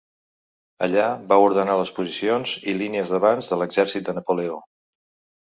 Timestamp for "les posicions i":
1.81-2.75